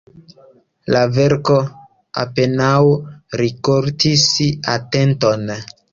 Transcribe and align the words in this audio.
La 0.93 1.01
verko 1.17 1.57
apenaŭ 2.23 2.73
rikoltis 3.43 4.25
atenton. 4.79 5.47